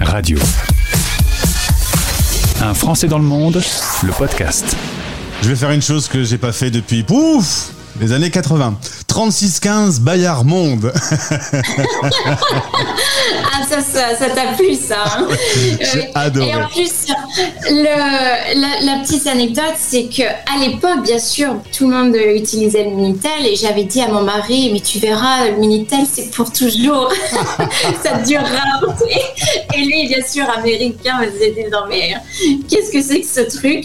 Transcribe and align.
Radio. 0.00 0.38
Un 2.62 2.72
Français 2.72 3.08
dans 3.08 3.18
le 3.18 3.24
monde, 3.24 3.62
le 4.02 4.12
podcast. 4.12 4.74
Je 5.42 5.48
vais 5.50 5.54
faire 5.54 5.70
une 5.70 5.82
chose 5.82 6.08
que 6.08 6.24
j'ai 6.24 6.38
pas 6.38 6.52
fait 6.52 6.70
depuis 6.70 7.02
pouf 7.02 7.72
les 8.00 8.12
années 8.12 8.30
80. 8.30 8.78
36-15 9.06 10.00
Bayard 10.00 10.46
Monde. 10.46 10.90
ah, 13.52 13.63
ça, 13.74 14.10
ça, 14.10 14.16
ça 14.16 14.30
t'a 14.30 14.52
plu, 14.56 14.74
ça. 14.74 15.04
hein 15.18 15.28
J'ai 15.92 16.10
adoré. 16.14 16.48
Et 16.50 16.54
en 16.54 16.68
plus, 16.68 16.92
le, 17.70 18.60
la, 18.60 18.92
la 18.92 18.98
petite 19.02 19.26
anecdote, 19.26 19.74
c'est 19.76 20.04
que 20.04 20.22
à 20.22 20.58
l'époque, 20.60 21.02
bien 21.04 21.18
sûr, 21.18 21.56
tout 21.76 21.88
le 21.88 21.96
monde 21.96 22.16
utilisait 22.16 22.84
le 22.84 22.90
Minitel 22.90 23.46
et 23.46 23.56
j'avais 23.56 23.84
dit 23.84 24.00
à 24.00 24.08
mon 24.08 24.22
mari, 24.22 24.70
mais 24.72 24.80
tu 24.80 24.98
verras, 24.98 25.46
le 25.48 25.56
Minitel, 25.56 26.00
c'est 26.10 26.30
pour 26.30 26.52
toujours. 26.52 27.12
ça 28.02 28.18
durera. 28.26 28.80
Et 29.74 29.80
lui, 29.80 30.06
bien 30.08 30.24
sûr, 30.26 30.44
américain, 30.56 31.18
me 31.20 31.30
disait, 31.30 31.68
non, 31.72 31.80
mais 31.88 32.14
qu'est-ce 32.68 32.90
que 32.92 33.02
c'est 33.02 33.20
que 33.20 33.26
ce 33.26 33.56
truc? 33.58 33.84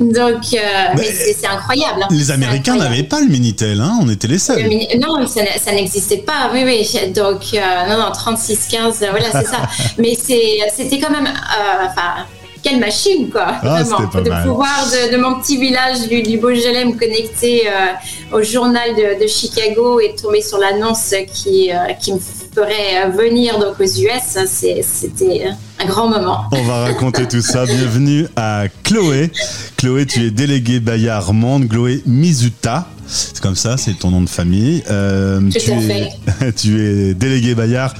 Donc, 0.00 0.42
euh, 0.54 0.92
mais 0.96 1.04
c'est 1.04 1.46
incroyable. 1.46 2.02
hein. 2.02 2.08
Les 2.10 2.30
Américains 2.30 2.76
n'avaient 2.76 3.02
pas 3.02 3.20
le 3.20 3.26
Minitel, 3.26 3.80
hein 3.80 3.98
on 4.02 4.08
était 4.10 4.28
les 4.28 4.38
seuls. 4.38 4.62
Le 4.62 4.98
Non, 4.98 5.26
ça, 5.26 5.40
ça 5.62 5.72
n'existait 5.72 6.18
pas, 6.18 6.50
oui, 6.52 6.62
oui. 6.64 6.86
Donc, 7.12 7.42
euh, 7.54 7.58
non, 7.88 7.98
non, 7.98 8.10
36-15, 8.12 9.02
euh, 9.02 9.12
voilà, 9.18 9.30
c'est 9.32 9.48
ça. 9.50 9.68
Mais 9.98 10.14
c'était 10.16 10.98
quand 11.00 11.10
même, 11.10 11.26
euh, 11.26 11.86
enfin, 11.86 12.24
quelle 12.62 12.80
machine, 12.80 13.28
quoi. 13.30 13.46
Ah, 13.62 13.82
vraiment. 13.82 14.08
pas 14.08 14.20
de 14.22 14.28
mal. 14.30 14.46
pouvoir 14.48 14.86
de, 14.86 15.12
de 15.12 15.20
mon 15.20 15.38
petit 15.40 15.58
village 15.58 16.08
du, 16.08 16.22
du 16.22 16.38
Beaujolais 16.38 16.84
me 16.86 16.92
connecter 16.98 17.64
euh, 17.68 18.36
au 18.38 18.42
journal 18.42 18.94
de, 18.96 19.22
de 19.22 19.28
Chicago 19.28 20.00
et 20.00 20.14
tomber 20.14 20.40
sur 20.40 20.58
l'annonce 20.58 21.14
qui, 21.32 21.70
euh, 21.70 21.92
qui 22.00 22.14
me 22.14 22.18
ferait 22.18 23.10
venir 23.10 23.58
donc 23.58 23.80
aux 23.80 23.84
US, 23.84 24.38
c'était 24.46 25.46
un 25.78 25.86
grand 25.86 26.08
moment. 26.08 26.44
On 26.52 26.62
va 26.62 26.84
raconter 26.84 27.28
tout 27.28 27.42
ça. 27.42 27.66
Bienvenue 27.66 28.28
à 28.36 28.64
Chloé. 28.84 29.30
Chloé, 29.76 30.06
tu 30.06 30.26
es 30.26 30.30
déléguée 30.30 30.80
Bayard 30.80 31.34
Monde. 31.34 31.68
Chloé 31.68 32.02
Mizuta. 32.06 32.86
C'est 33.06 33.40
comme 33.40 33.56
ça, 33.56 33.76
c'est 33.76 33.98
ton 33.98 34.10
nom 34.10 34.22
de 34.22 34.28
famille. 34.28 34.82
Euh, 34.90 35.40
tu, 35.50 35.70
es, 35.70 36.52
tu 36.56 36.80
es 36.80 37.14
déléguée 37.14 37.54
Bayard. 37.54 37.94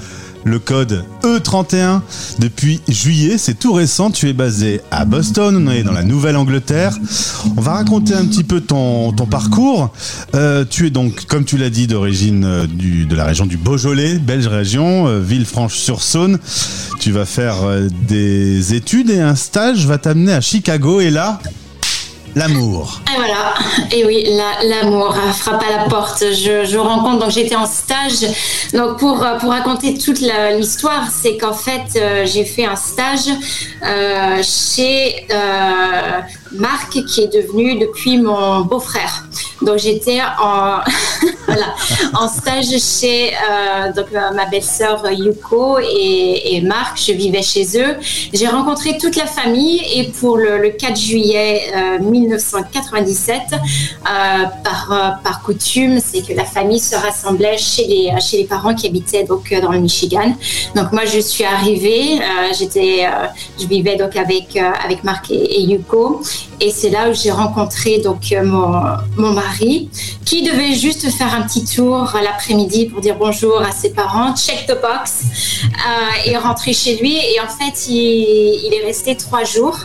Le 0.47 0.59
code 0.59 1.03
E31 1.23 2.01
depuis 2.37 2.79
juillet, 2.87 3.39
c'est 3.39 3.55
tout 3.55 3.73
récent. 3.73 4.11
Tu 4.11 4.29
es 4.29 4.33
basé 4.33 4.79
à 4.91 5.03
Boston, 5.03 5.67
on 5.67 5.71
est 5.71 5.81
dans 5.81 5.91
la 5.91 6.03
Nouvelle-Angleterre. 6.03 6.95
On 7.57 7.61
va 7.61 7.73
raconter 7.73 8.13
un 8.13 8.25
petit 8.25 8.43
peu 8.43 8.61
ton, 8.61 9.11
parcours. 9.29 9.91
Euh, 10.35 10.63
tu 10.69 10.85
es 10.85 10.89
donc, 10.91 11.25
comme 11.25 11.45
tu 11.45 11.57
l'as 11.57 11.71
dit, 11.71 11.87
d'origine 11.87 12.45
euh, 12.45 12.67
de 12.67 13.15
la 13.15 13.25
région 13.25 13.47
du 13.47 13.57
Beaujolais, 13.57 14.19
belge 14.19 14.45
région, 14.45 15.07
euh, 15.07 15.19
Villefranche-sur-Saône. 15.19 16.37
Tu 16.99 17.11
vas 17.11 17.25
faire 17.25 17.63
euh, 17.63 17.87
des 18.07 18.75
études 18.75 19.09
et 19.09 19.21
un 19.21 19.35
stage 19.35 19.87
va 19.87 19.97
t'amener 19.97 20.33
à 20.33 20.41
Chicago 20.41 21.01
et 21.01 21.09
là, 21.09 21.39
l'amour. 22.35 23.01
Et 23.13 23.15
voilà, 23.17 23.53
et 23.91 24.05
oui, 24.05 24.25
la- 24.27 24.63
l'amour 24.67 25.15
euh, 25.15 25.31
frappe 25.31 25.63
à 25.63 25.77
la 25.77 25.83
porte. 25.89 26.19
Je, 26.31 26.65
je 26.65 26.77
rencontre, 26.77 27.19
donc 27.19 27.31
j'étais 27.31 27.55
en 27.55 27.65
stage. 27.65 28.27
Donc 28.73 28.99
pour, 28.99 29.23
euh, 29.23 29.37
pour 29.39 29.51
raconter 29.51 29.97
toute 29.97 30.19
l'histoire, 30.19 31.07
c'est 31.11 31.37
qu'en 31.37 31.53
fait, 31.53 31.81
euh, 31.95 32.25
j'ai 32.25 32.43
fait 32.45 32.65
un 32.65 32.75
stage 32.75 33.27
euh, 33.83 34.41
chez 34.43 35.25
euh, 35.31 36.21
Marc, 36.51 36.91
qui 37.07 37.21
est 37.21 37.33
devenu 37.33 37.79
depuis 37.79 38.17
mon 38.17 38.61
beau-frère. 38.61 39.25
Donc 39.61 39.77
j'étais 39.77 40.19
en, 40.41 40.79
voilà, 41.45 41.75
en 42.13 42.27
stage 42.27 42.77
chez 42.79 43.31
euh, 43.33 43.93
donc, 43.93 44.07
euh, 44.13 44.31
ma 44.33 44.45
belle-sœur 44.45 45.05
euh, 45.05 45.11
Yuko 45.11 45.79
et, 45.79 46.61
Marc. 46.61 46.99
Je 47.05 47.11
vivais 47.11 47.41
chez 47.41 47.65
eux. 47.77 47.97
J'ai 48.33 48.47
rencontré 48.47 48.97
toute 48.97 49.15
la 49.15 49.25
famille 49.25 49.81
et 49.93 50.05
pour 50.19 50.37
le, 50.37 50.57
le 50.57 50.69
4 50.69 50.95
juillet 50.97 51.61
euh, 51.75 51.99
1997, 51.99 53.41
euh, 53.51 53.57
par, 54.63 55.41
coutume, 55.43 55.99
c'est 55.99 56.25
que 56.25 56.33
la 56.33 56.45
famille 56.45 56.79
se 56.79 56.95
rassemblait 56.95 57.57
chez 57.57 57.85
les, 57.85 58.43
parents 58.45 58.73
qui 58.73 58.87
habitaient 58.87 59.23
donc 59.23 59.53
dans 59.61 59.71
le 59.71 59.79
Michigan. 59.79 60.35
Donc 60.75 60.91
moi 60.91 61.05
je 61.05 61.19
suis 61.19 61.43
arrivée, 61.43 62.19
je 62.59 63.67
vivais 63.67 63.95
donc 63.95 64.15
avec 64.15 64.57
avec 64.57 65.03
Marc 65.03 65.29
et, 65.29 65.61
Yuko 65.61 66.21
et 66.59 66.71
c'est 66.71 66.89
là 66.89 67.09
où 67.09 67.13
j'ai 67.13 67.31
rencontré 67.31 67.99
donc 67.99 68.33
mon, 68.43 68.81
mon 69.17 69.31
mari 69.31 69.89
qui 70.25 70.43
devait 70.43 70.73
juste 70.73 71.09
faire 71.11 71.34
un 71.35 71.41
petit 71.41 71.65
tour 71.65 72.13
l'après-midi 72.23 72.85
pour 72.85 73.01
dire 73.01 73.15
bonjour 73.19 73.61
à 73.61 73.71
ses 73.71 73.89
parents, 73.89 74.33
check 74.35 74.65
the 74.67 74.79
box 74.81 75.23
euh, 75.65 76.29
et 76.29 76.37
rentrer 76.37 76.73
chez 76.73 76.95
lui. 76.97 77.15
Et 77.15 77.39
en 77.41 77.47
fait, 77.47 77.87
il, 77.89 77.95
il 78.65 78.73
est 78.73 78.85
resté 78.85 79.15
trois 79.17 79.43
jours. 79.43 79.79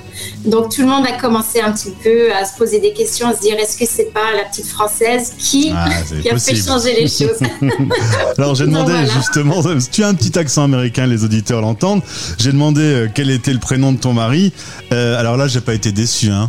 Donc 0.45 0.75
tout 0.75 0.83
le 0.83 0.87
monde 0.89 1.05
a 1.07 1.13
commencé 1.13 1.61
un 1.61 1.73
petit 1.73 1.93
peu 2.03 2.33
à 2.33 2.45
se 2.45 2.57
poser 2.57 2.79
des 2.79 2.93
questions, 2.93 3.29
à 3.29 3.35
se 3.35 3.41
dire 3.41 3.57
est-ce 3.59 3.77
que 3.77 3.85
c'est 3.87 4.13
pas 4.13 4.33
la 4.37 4.45
petite 4.45 4.67
française 4.67 5.33
qui, 5.39 5.73
Ah, 5.75 5.89
qui 6.23 6.31
a 6.31 6.39
fait 6.39 6.55
changer 6.55 6.95
les 6.95 7.09
choses? 7.09 7.41
Alors 8.39 8.55
j'ai 8.55 8.67
demandé 8.67 8.93
Donc, 8.93 9.07
voilà. 9.07 9.13
justement, 9.15 9.63
tu 9.91 10.05
as 10.05 10.09
un 10.09 10.15
petit 10.15 10.39
accent 10.39 10.65
américain, 10.65 11.07
les 11.07 11.25
auditeurs 11.25 11.61
l'entendent. 11.61 12.03
J'ai 12.39 12.53
demandé 12.53 12.81
euh, 12.83 13.09
quel 13.13 13.31
était 13.31 13.53
le 13.53 13.59
prénom 13.59 13.93
de 13.93 13.99
ton 13.99 14.13
mari. 14.13 14.53
Euh, 14.93 15.19
alors 15.19 15.37
là, 15.37 15.49
j'ai 15.49 15.61
pas 15.61 15.75
été 15.75 15.91
déçu, 15.91 16.31
hein. 16.31 16.49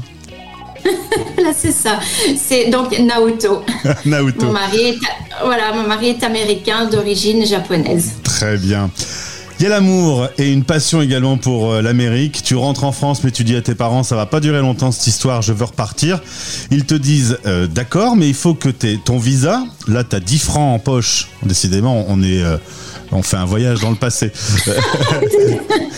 Là, 1.37 1.51
c'est 1.55 1.71
ça. 1.71 1.99
C'est 2.37 2.69
donc 2.69 2.97
Naoto. 2.99 3.63
Naoto. 4.05 4.45
Mon 4.45 4.51
mari 4.53 4.81
est, 4.89 4.97
voilà, 5.43 5.73
mon 5.73 5.87
mari 5.87 6.09
est 6.09 6.23
américain 6.23 6.85
d'origine 6.85 7.45
japonaise. 7.45 8.13
Très 8.23 8.57
bien. 8.57 8.89
Il 9.59 9.63
y 9.63 9.67
a 9.67 9.69
l'amour 9.69 10.27
et 10.39 10.51
une 10.51 10.63
passion 10.63 11.03
également 11.03 11.37
pour 11.37 11.71
euh, 11.71 11.81
l'Amérique. 11.83 12.41
Tu 12.43 12.55
rentres 12.55 12.83
en 12.83 12.91
France, 12.91 13.23
mais 13.23 13.29
tu 13.29 13.43
dis 13.43 13.55
à 13.55 13.61
tes 13.61 13.75
parents, 13.75 14.01
ça 14.01 14.15
va 14.15 14.25
pas 14.25 14.39
durer 14.39 14.59
longtemps 14.59 14.91
cette 14.91 15.05
histoire, 15.05 15.43
je 15.43 15.53
veux 15.53 15.65
repartir. 15.65 16.19
Ils 16.71 16.85
te 16.85 16.95
disent, 16.95 17.37
euh, 17.45 17.67
d'accord, 17.67 18.15
mais 18.15 18.27
il 18.27 18.33
faut 18.33 18.55
que 18.55 18.69
tu 18.69 18.97
ton 18.97 19.19
visa. 19.19 19.63
Là, 19.87 20.03
tu 20.03 20.15
as 20.15 20.19
10 20.19 20.39
francs 20.39 20.75
en 20.75 20.79
poche. 20.79 21.27
Décidément, 21.43 22.05
on 22.07 22.23
est... 22.23 22.41
euh, 22.41 22.57
on 23.11 23.21
fait 23.23 23.37
un 23.37 23.45
voyage 23.45 23.79
dans 23.81 23.89
le 23.89 23.95
passé. 23.95 24.31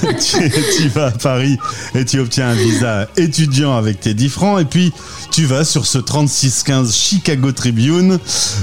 tu, 0.02 0.52
tu 0.78 0.88
vas 0.90 1.08
à 1.08 1.12
Paris 1.12 1.58
et 1.96 2.06
tu 2.06 2.20
obtiens 2.20 2.50
un 2.50 2.54
visa 2.54 3.08
étudiant 3.18 3.76
avec 3.76 4.00
tes 4.00 4.14
10 4.14 4.30
francs. 4.30 4.62
Et 4.62 4.66
puis, 4.66 4.92
tu 5.32 5.46
vas 5.46 5.64
sur 5.64 5.86
ce 5.86 5.98
3615 5.98 6.96
Chicago 6.96 7.52
Tribune 7.52 8.20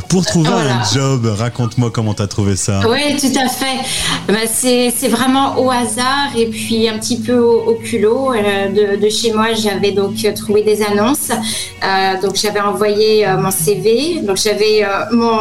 pour 0.08 0.24
trouver 0.26 0.50
Voilà. 0.50 0.80
un 0.80 0.94
job. 0.94 1.26
Raconte-moi 1.38 1.90
comment 1.90 2.14
tu 2.14 2.22
as 2.22 2.26
trouvé 2.26 2.56
ça. 2.56 2.80
Oui, 2.88 3.16
tout 3.20 3.38
à 3.38 3.48
fait. 3.48 3.78
Bah, 4.28 4.46
c'est 4.52 5.08
vraiment 5.08 5.58
au 5.58 5.70
hasard 5.70 6.30
et 6.36 6.46
puis 6.46 6.88
un 6.88 6.98
petit 6.98 7.18
peu 7.20 7.38
au, 7.38 7.60
au 7.70 7.74
culot. 7.74 8.32
Euh, 8.34 8.96
de, 8.96 9.02
de 9.02 9.08
chez 9.08 9.32
moi, 9.32 9.48
j'avais 9.54 9.92
donc 9.92 10.14
euh, 10.24 10.32
trouvé 10.34 10.62
des 10.62 10.82
annonces. 10.82 11.30
Euh, 11.30 12.20
donc 12.22 12.36
j'avais 12.36 12.60
envoyé 12.60 13.26
euh, 13.26 13.36
mon 13.38 13.50
CV. 13.50 14.20
Donc 14.22 14.36
j'avais 14.36 14.84
euh, 14.84 14.88
mon 15.12 15.38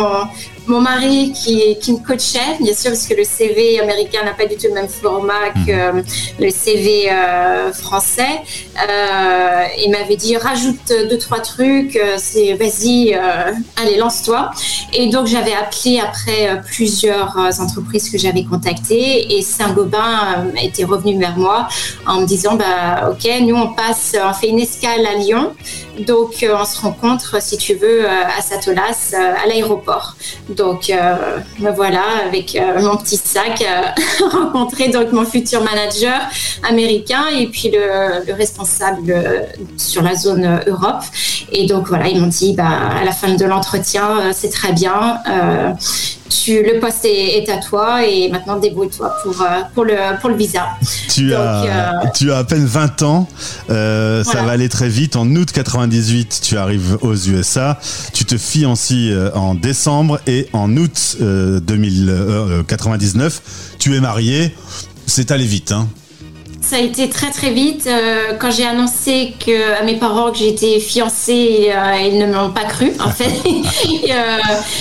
mon 0.69 0.81
mari 0.81 1.33
qui, 1.33 1.77
qui 1.79 1.93
me 1.93 1.97
coachait, 1.97 2.57
bien 2.61 2.73
sûr, 2.73 2.91
parce 2.91 3.07
que 3.07 3.15
le 3.15 3.23
CV 3.23 3.79
américain 3.79 4.23
n'a 4.23 4.33
pas 4.33 4.45
du 4.45 4.55
tout 4.55 4.67
le 4.67 4.75
même 4.75 4.87
format 4.87 5.49
que 5.65 5.71
euh, 5.71 6.01
le 6.39 6.49
CV 6.49 7.09
euh, 7.11 7.73
français. 7.73 8.41
Euh, 8.87 9.63
il 9.83 9.91
m'avait 9.91 10.15
dit 10.15 10.37
rajoute 10.37 10.93
deux 11.09 11.17
trois 11.17 11.39
trucs, 11.39 11.99
c'est 12.17 12.53
vas-y, 12.53 13.13
euh, 13.13 13.51
allez 13.81 13.97
lance-toi. 13.97 14.51
Et 14.93 15.09
donc 15.09 15.27
j'avais 15.27 15.53
appelé 15.53 15.99
après 15.99 16.61
plusieurs 16.65 17.35
entreprises 17.59 18.09
que 18.09 18.17
j'avais 18.17 18.43
contactées 18.43 19.37
et 19.37 19.41
Saint-Gobain 19.41 20.51
était 20.61 20.85
revenu 20.85 21.19
vers 21.19 21.37
moi 21.37 21.67
en 22.05 22.21
me 22.21 22.25
disant 22.25 22.55
bah 22.55 23.11
ok 23.11 23.29
nous 23.41 23.55
on 23.55 23.73
passe, 23.73 24.15
on 24.21 24.33
fait 24.33 24.49
une 24.49 24.59
escale 24.59 25.05
à 25.05 25.15
Lyon, 25.15 25.53
donc 26.07 26.45
on 26.47 26.65
se 26.65 26.81
rencontre 26.81 27.41
si 27.41 27.57
tu 27.57 27.73
veux 27.75 28.07
à 28.07 28.41
Satolas 28.41 29.13
à 29.13 29.47
l'aéroport. 29.47 30.15
Donc 30.59 30.89
euh, 30.89 31.15
me 31.59 31.71
voilà 31.71 32.03
avec 32.27 32.53
euh, 32.53 32.81
mon 32.81 32.97
petit 32.97 33.15
sac 33.15 33.61
euh, 33.61 34.25
rencontrer 34.29 34.89
donc 34.89 35.13
mon 35.13 35.23
futur 35.23 35.63
manager 35.63 36.19
américain 36.67 37.23
et 37.33 37.47
puis 37.47 37.71
le, 37.71 38.25
le 38.27 38.33
responsable 38.33 39.15
sur 39.77 40.01
la 40.01 40.15
zone 40.15 40.59
Europe. 40.67 41.03
Et 41.53 41.65
donc 41.65 41.87
voilà, 41.87 42.09
ils 42.09 42.19
m'ont 42.19 42.27
dit 42.27 42.53
bah, 42.53 42.89
à 43.01 43.05
la 43.05 43.13
fin 43.13 43.33
de 43.33 43.45
l'entretien, 43.45 44.33
c'est 44.33 44.49
très 44.49 44.73
bien. 44.73 45.19
Tu, 46.29 46.63
le 46.63 46.79
poste 46.79 47.05
est, 47.05 47.37
est 47.37 47.49
à 47.49 47.57
toi 47.57 48.05
et 48.05 48.29
maintenant 48.29 48.57
débrouille-toi 48.57 49.15
pour, 49.23 49.41
euh, 49.41 49.45
pour, 49.73 49.85
le, 49.85 50.19
pour 50.21 50.29
le 50.29 50.35
visa. 50.35 50.67
Tu, 51.09 51.29
Donc, 51.29 51.39
as, 51.39 51.63
euh, 51.65 52.07
tu 52.15 52.31
as 52.31 52.37
à 52.37 52.43
peine 52.43 52.65
20 52.65 53.01
ans, 53.03 53.27
euh, 53.69 54.23
ça 54.23 54.43
va 54.43 54.51
aller 54.51 54.69
très 54.69 54.89
vite. 54.89 55.15
En 55.15 55.27
août 55.35 55.51
98, 55.51 56.41
tu 56.43 56.57
arrives 56.57 56.97
aux 57.01 57.15
USA, 57.15 57.79
tu 58.13 58.25
te 58.25 58.37
fiancies 58.37 59.13
en 59.33 59.55
décembre 59.55 60.19
et 60.27 60.47
en 60.53 60.75
août 60.77 61.17
euh, 61.21 61.59
2099, 61.59 63.41
tu 63.79 63.95
es 63.95 63.99
marié. 63.99 64.55
C'est 65.05 65.31
allé 65.31 65.45
vite, 65.45 65.71
hein 65.71 65.87
ça 66.69 66.75
a 66.75 66.79
été 66.79 67.09
très 67.09 67.31
très 67.31 67.49
vite. 67.51 67.87
Euh, 67.87 68.33
quand 68.39 68.51
j'ai 68.51 68.65
annoncé 68.65 69.33
que, 69.43 69.79
à 69.79 69.83
mes 69.83 69.95
parents 69.95 70.31
que 70.31 70.37
j'étais 70.37 70.79
fiancée, 70.79 71.71
euh, 71.71 72.07
ils 72.07 72.19
ne 72.19 72.27
m'ont 72.27 72.51
pas 72.51 72.65
cru 72.65 72.91
en 72.99 73.09
fait. 73.09 73.31
euh, 73.47 74.37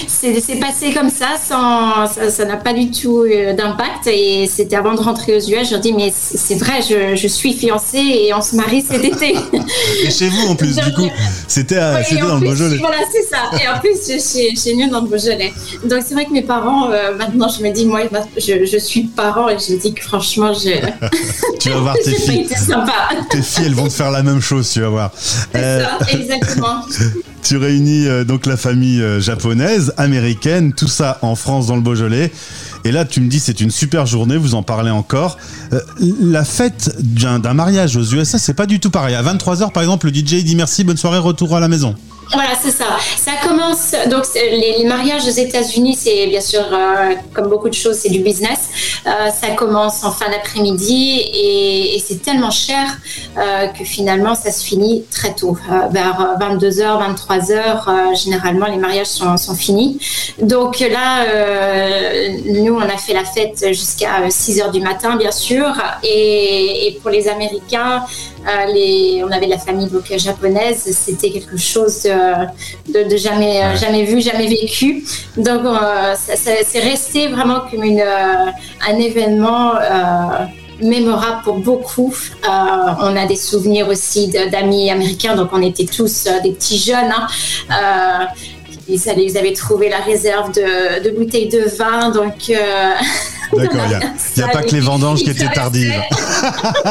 c'est 0.06 0.60
passé 0.60 0.92
comme 0.92 1.08
ça, 1.08 1.28
sans, 1.42 2.06
ça 2.06 2.44
n'a 2.44 2.56
pas 2.56 2.74
du 2.74 2.90
tout 2.90 3.24
d'impact. 3.56 4.06
Et 4.06 4.46
c'était 4.46 4.76
avant 4.76 4.94
de 4.94 5.00
rentrer 5.00 5.36
aux 5.36 5.40
US, 5.40 5.66
je 5.66 5.70
leur 5.72 5.80
dis 5.80 5.94
mais 5.94 6.12
c'est 6.14 6.56
vrai, 6.56 6.80
je, 6.82 7.16
je, 7.16 7.28
suis 7.28 7.54
fiancée 7.54 7.98
et 7.98 8.34
on 8.34 8.42
se 8.42 8.54
marie 8.54 8.82
cet 8.82 9.04
été. 9.04 9.34
et 10.04 10.10
chez 10.10 10.28
vous 10.28 10.48
en 10.48 10.56
plus, 10.56 10.74
du 10.76 10.92
coup, 10.92 11.08
c'était 11.46 11.76
dans 11.76 12.38
le 12.38 12.40
Beaujolais. 12.40 12.76
Voilà, 12.78 12.98
c'est 13.10 13.22
ça. 13.22 13.50
Et 13.62 13.66
en 13.66 13.78
plus, 13.80 13.96
chez, 14.06 14.54
chez 14.54 14.74
nous 14.74 14.90
dans 14.90 15.00
le 15.00 15.08
Beaujolais. 15.08 15.54
Donc 15.84 16.02
c'est 16.06 16.14
vrai 16.14 16.26
que 16.26 16.32
mes 16.32 16.42
parents, 16.42 16.88
maintenant 17.16 17.48
je 17.48 17.62
me 17.62 17.72
dis, 17.72 17.86
moi 17.86 18.00
je, 18.36 18.66
je, 18.66 18.78
suis 18.78 19.04
parent 19.04 19.48
et 19.48 19.56
je 19.58 19.72
me 19.72 19.78
dis 19.80 19.94
que 19.94 20.02
franchement, 20.02 20.52
je... 20.52 20.68
vas 21.78 21.82
voir 21.82 21.96
tes 22.04 22.14
filles. 22.14 22.48
Tes 23.30 23.42
filles, 23.42 23.64
elles 23.66 23.74
vont 23.74 23.88
te 23.88 23.92
faire 23.92 24.10
la 24.10 24.22
même 24.22 24.40
chose, 24.40 24.70
tu 24.70 24.80
vas 24.80 24.88
voir. 24.88 25.12
Euh... 25.54 25.84
Ça, 25.84 26.12
exactement. 26.12 26.84
tu 27.42 27.56
réunis 27.56 28.06
euh, 28.06 28.24
donc 28.24 28.46
la 28.46 28.56
famille 28.56 29.00
euh, 29.00 29.20
japonaise, 29.20 29.92
américaine, 29.96 30.72
tout 30.72 30.88
ça 30.88 31.18
en 31.22 31.34
France 31.34 31.66
dans 31.66 31.76
le 31.76 31.82
Beaujolais. 31.82 32.32
Et 32.84 32.92
là, 32.92 33.04
tu 33.04 33.20
me 33.20 33.28
dis, 33.28 33.40
c'est 33.40 33.60
une 33.60 33.70
super 33.70 34.06
journée, 34.06 34.36
vous 34.36 34.54
en 34.54 34.62
parlez 34.62 34.90
encore. 34.90 35.38
la 36.20 36.44
fête 36.44 36.96
d'un 37.00 37.54
mariage 37.54 37.96
aux 37.96 38.04
USA, 38.04 38.38
c'est 38.38 38.54
pas 38.54 38.66
du 38.66 38.80
tout 38.80 38.90
pareil. 38.90 39.14
À 39.14 39.22
23h, 39.22 39.72
par 39.72 39.82
exemple, 39.82 40.06
le 40.06 40.14
DJ 40.14 40.44
dit 40.44 40.56
merci, 40.56 40.84
bonne 40.84 40.96
soirée, 40.96 41.18
retour 41.18 41.56
à 41.56 41.60
la 41.60 41.68
maison. 41.68 41.94
Voilà, 42.32 42.50
c'est 42.60 42.70
ça. 42.70 42.84
Ça 43.16 43.32
commence. 43.42 43.92
Donc, 44.10 44.24
les, 44.34 44.84
mariages 44.84 45.26
aux 45.26 45.30
États-Unis, 45.30 45.94
c'est 45.94 46.26
bien 46.26 46.40
sûr, 46.40 46.60
euh, 46.72 47.14
comme 47.32 47.48
beaucoup 47.48 47.68
de 47.68 47.74
choses, 47.74 47.96
c'est 47.96 48.10
du 48.10 48.20
business. 48.20 48.68
Euh, 49.06 49.30
ça 49.30 49.48
commence 49.50 50.04
en 50.04 50.10
fin 50.10 50.30
d'après-midi 50.30 51.22
et, 51.34 52.02
c'est 52.06 52.22
tellement 52.22 52.50
cher 52.50 52.86
euh, 53.36 53.66
que 53.68 53.84
finalement, 53.84 54.34
ça 54.34 54.50
se 54.50 54.64
finit 54.64 55.04
très 55.10 55.34
tôt. 55.34 55.56
vers 55.90 56.36
22h, 56.40 57.14
23h, 57.14 58.16
généralement, 58.22 58.66
les 58.66 58.76
mariages 58.76 59.06
sont, 59.06 59.36
finis. 59.54 59.98
Donc 60.40 60.80
là, 60.80 61.24
nous, 62.46 62.74
on 62.74 62.80
a 62.80 62.96
fait 62.96 63.14
la 63.14 63.24
fête 63.24 63.66
jusqu'à 63.68 64.28
6h 64.28 64.70
du 64.70 64.80
matin, 64.80 65.16
bien 65.16 65.32
sûr. 65.32 65.66
Et 66.02 66.98
pour 67.02 67.10
les 67.10 67.28
Américains, 67.28 68.04
les, 68.72 69.22
on 69.24 69.30
avait 69.30 69.46
la 69.46 69.58
famille 69.58 69.88
donc, 69.88 70.04
japonaise, 70.16 70.84
c'était 70.90 71.30
quelque 71.30 71.56
chose 71.56 72.06
de, 72.88 73.16
jamais, 73.16 73.62
euh, 73.62 73.76
jamais 73.76 74.04
vu, 74.04 74.20
jamais 74.20 74.46
vécu. 74.46 75.04
Donc, 75.36 75.64
euh, 75.64 76.14
c'est 76.16 76.80
resté 76.80 77.28
vraiment 77.28 77.60
comme 77.70 77.84
une, 77.84 78.00
euh, 78.00 78.50
un 78.88 78.96
événement 78.98 79.72
mémorable 80.80 81.42
pour 81.42 81.58
beaucoup. 81.58 82.14
on 82.44 83.16
a 83.16 83.26
des 83.26 83.36
souvenirs 83.36 83.88
aussi 83.88 84.28
d'amis 84.28 84.90
américains, 84.90 85.34
donc 85.34 85.50
on 85.52 85.62
était 85.62 85.86
tous 85.86 86.28
des 86.42 86.52
petits 86.52 86.78
jeunes. 86.78 87.12
Hein. 87.70 88.28
Ils, 88.88 89.38
avaient 89.38 89.52
trouvé 89.52 89.88
la 89.88 89.98
réserve 89.98 90.52
de, 90.52 91.10
bouteilles 91.10 91.48
de 91.48 91.64
vin, 91.76 92.10
donc. 92.10 92.52
D'accord, 93.52 93.80
il 93.86 94.42
n'y 94.42 94.42
a, 94.42 94.48
pas 94.48 94.62
que 94.62 94.74
les 94.74 94.80
vendanges 94.80 95.22
qui 95.22 95.30
étaient 95.30 95.48
tardives. 95.48 96.02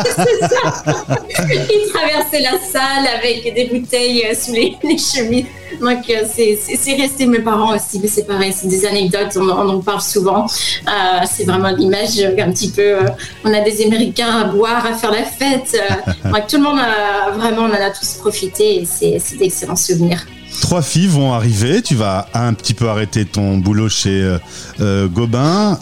c'est 0.04 0.40
ça. 0.48 0.84
Ils 1.50 1.92
traversaient 1.94 2.42
la 2.42 2.58
salle 2.60 3.08
avec 3.16 3.54
des 3.54 3.66
bouteilles 3.66 4.24
sous 4.36 4.54
les, 4.54 4.76
chemises. 4.98 5.46
Donc, 5.80 6.10
euh, 6.10 6.24
c'est 6.26 6.96
resté 6.96 7.26
mes 7.26 7.40
parents 7.40 7.76
aussi, 7.76 8.00
mais 8.02 8.08
c'est 8.08 8.26
pareil, 8.26 8.54
c'est 8.54 8.68
des 8.68 8.86
anecdotes, 8.86 9.38
on, 9.38 9.50
en 9.50 9.80
parle 9.82 10.02
souvent. 10.02 10.46
Euh, 10.88 10.92
c'est 11.30 11.44
vraiment 11.44 11.70
l'image 11.70 12.20
un 12.20 12.52
petit 12.52 12.72
peu. 12.72 12.82
Euh, 12.82 13.10
on 13.44 13.54
a 13.54 13.62
des 13.62 13.86
Américains 13.86 14.42
à 14.42 14.44
boire, 14.46 14.86
à 14.86 14.94
faire 14.94 15.12
la 15.12 15.24
fête. 15.24 15.80
donc, 16.26 16.48
tout 16.48 16.58
le 16.58 16.64
monde, 16.64 16.80
a, 16.80 17.32
vraiment, 17.32 17.64
on 17.64 17.70
en 17.70 17.86
a 17.86 17.92
tous 17.92 18.14
profité 18.14 18.82
et 18.82 18.86
c'est 18.86 19.38
d'excellents 19.38 19.76
souvenirs. 19.76 20.26
Trois 20.62 20.82
filles 20.82 21.08
vont 21.08 21.34
arriver, 21.34 21.82
tu 21.82 21.96
vas 21.96 22.28
un 22.34 22.54
petit 22.54 22.74
peu 22.74 22.90
arrêter 22.90 23.26
ton 23.26 23.58
boulot 23.58 23.90
chez 23.90 24.38
Gobin 24.80 25.78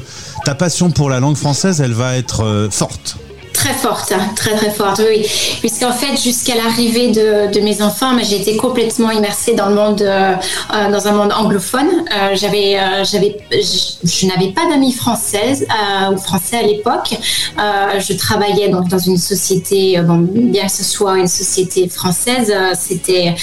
ta 0.45 0.53
passion 0.53 0.91
pour 0.91 1.09
la 1.09 1.19
langue 1.19 1.35
française, 1.35 1.81
elle 1.81 1.93
va 1.93 2.15
être 2.15 2.43
euh, 2.43 2.69
forte. 2.69 3.17
Très 3.65 3.73
forte, 3.73 4.11
hein, 4.11 4.29
très 4.35 4.53
très 4.53 4.69
forte, 4.69 5.01
oui. 5.09 5.25
Puisqu'en 5.59 5.91
fait, 5.91 6.21
jusqu'à 6.21 6.53
l'arrivée 6.53 7.07
de, 7.07 7.59
mes 7.61 7.81
enfants, 7.81 8.11
j'ai 8.21 8.39
été 8.39 8.57
complètement 8.57 9.09
immersée 9.09 9.55
dans 9.55 9.69
le 9.69 9.73
monde, 9.73 10.03
euh, 10.03 10.35
euh, 10.71 10.91
dans 10.91 11.07
un 11.07 11.11
monde 11.13 11.33
anglophone. 11.33 12.05
j'avais, 12.35 12.77
j'avais, 13.03 13.37
je, 13.49 14.27
n'avais 14.27 14.49
pas 14.49 14.69
d'amis 14.69 14.91
françaises 14.91 15.65
ou 16.11 16.17
français 16.17 16.57
à 16.57 16.61
l'époque. 16.61 17.17
je 17.57 18.13
travaillais 18.13 18.69
donc 18.69 18.87
dans 18.87 18.99
une 18.99 19.17
société, 19.17 19.99
bon, 20.03 20.19
bien 20.31 20.67
que 20.67 20.71
ce 20.71 20.83
soit 20.83 21.17
une 21.17 21.27
société 21.27 21.89
française, 21.89 22.53
c'était 22.75 23.33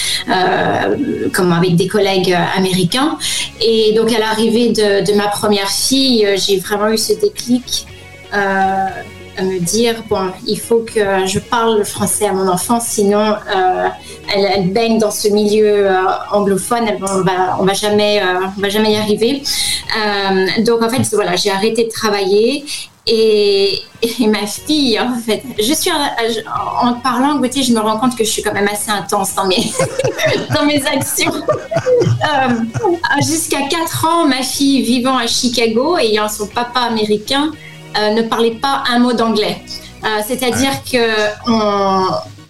comme 1.32 1.52
avec 1.52 1.74
des 1.74 1.88
collègues 1.88 2.38
américains. 2.56 3.18
Et 3.60 3.92
donc 3.96 4.12
à 4.12 4.20
l'arrivée 4.20 4.68
de 4.68 5.16
ma 5.16 5.26
première 5.26 5.68
fille, 5.68 6.24
j'ai 6.36 6.60
vraiment 6.60 6.90
eu 6.90 6.98
ce 6.98 7.14
déclic 7.14 7.88
me 9.42 9.58
dire 9.58 10.02
bon, 10.08 10.30
il 10.46 10.58
faut 10.58 10.80
que 10.80 11.26
je 11.26 11.38
parle 11.38 11.78
le 11.78 11.84
français 11.84 12.26
à 12.26 12.32
mon 12.32 12.48
enfant, 12.48 12.80
sinon 12.80 13.34
euh, 13.54 13.88
elle, 14.34 14.70
baigne 14.72 14.98
dans 14.98 15.10
ce 15.10 15.28
milieu 15.28 15.86
euh, 15.90 16.04
anglophone, 16.30 16.84
on 17.00 17.22
va, 17.22 17.58
va 17.60 17.72
jamais, 17.74 18.22
euh, 18.22 18.46
on 18.56 18.60
va 18.60 18.68
jamais 18.68 18.92
y 18.92 18.96
arriver. 18.96 19.42
donc 20.60 20.82
en 20.82 20.88
fait, 20.88 21.02
voilà, 21.14 21.36
j'ai 21.36 21.50
arrêté 21.50 21.84
de 21.84 21.90
travailler 21.90 22.64
et, 23.04 23.82
ma 24.20 24.46
fille, 24.46 24.98
en 25.00 25.18
fait, 25.18 25.42
je 25.58 25.72
suis 25.72 25.90
en, 25.90 26.94
parlant, 26.94 27.36
Gauthier, 27.38 27.64
je 27.64 27.72
me 27.72 27.80
rends 27.80 27.98
compte 27.98 28.16
que 28.16 28.24
je 28.24 28.30
suis 28.30 28.42
quand 28.42 28.54
même 28.54 28.68
assez 28.68 28.90
intense 28.90 29.34
dans 29.34 29.46
mes, 29.46 29.56
dans 30.54 30.64
mes 30.64 30.84
actions. 30.86 31.32
Jusqu'à 33.20 33.62
4 33.68 34.06
ans, 34.06 34.28
ma 34.28 34.42
fille 34.42 34.82
vivant 34.82 35.16
à 35.16 35.26
Chicago, 35.26 35.98
ayant 35.98 36.28
son 36.28 36.46
papa 36.46 36.80
américain, 36.80 37.50
ne 37.94 38.22
parlait 38.22 38.58
pas 38.60 38.84
un 38.90 38.98
mot 38.98 39.12
d'anglais. 39.12 39.62
Euh, 40.04 40.20
c'est-à-dire 40.26 40.82
que 40.90 40.98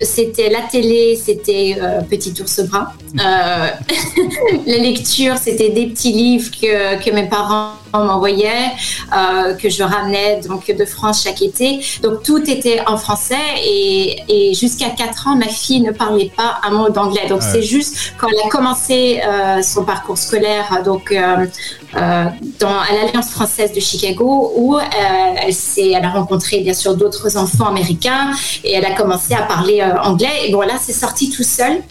c'était 0.00 0.48
la 0.48 0.62
télé, 0.62 1.20
c'était 1.22 1.76
euh, 1.80 2.00
Petit 2.00 2.34
ours 2.40 2.60
brun. 2.60 2.88
la 3.14 4.78
lecture, 4.78 5.36
c'était 5.36 5.70
des 5.70 5.86
petits 5.88 6.12
livres 6.12 6.50
que, 6.50 7.02
que 7.02 7.10
mes 7.14 7.28
parents 7.28 7.72
m'envoyait, 7.98 8.70
euh, 9.16 9.54
que 9.54 9.68
je 9.68 9.82
ramenais 9.82 10.40
donc 10.40 10.70
de 10.70 10.84
France 10.84 11.22
chaque 11.24 11.42
été. 11.42 11.80
Donc 12.02 12.22
tout 12.22 12.42
était 12.50 12.80
en 12.86 12.96
français 12.96 13.34
et, 13.64 14.16
et 14.28 14.54
jusqu'à 14.54 14.90
4 14.90 15.28
ans, 15.28 15.36
ma 15.36 15.48
fille 15.48 15.80
ne 15.80 15.92
parlait 15.92 16.32
pas 16.36 16.60
un 16.62 16.70
mot 16.70 16.90
d'anglais. 16.90 17.26
Donc 17.28 17.42
c'est 17.42 17.62
juste 17.62 18.14
quand 18.18 18.28
elle 18.28 18.46
a 18.46 18.50
commencé 18.50 19.20
euh, 19.24 19.62
son 19.62 19.84
parcours 19.84 20.18
scolaire 20.18 20.82
donc 20.84 21.12
euh, 21.12 21.46
euh 21.96 22.24
dans, 22.58 22.68
à 22.68 22.92
l'Alliance 22.92 23.30
française 23.30 23.72
de 23.72 23.80
Chicago 23.80 24.52
où 24.56 24.76
euh, 24.76 24.80
elle, 25.36 25.54
elle 25.76 26.04
a 26.04 26.10
rencontré 26.10 26.61
bien 26.61 26.75
sûr 26.75 26.96
d'autres 26.96 27.37
enfants 27.37 27.66
américains 27.66 28.30
et 28.64 28.72
elle 28.75 28.84
a 28.84 28.92
commencé 28.92 29.34
à 29.34 29.42
parler 29.42 29.82
anglais. 30.02 30.46
Et 30.46 30.52
bon 30.52 30.61
là, 30.61 30.75
c'est 30.80 30.92
sorti 30.92 31.30
tout 31.30 31.42
seul. 31.42 31.82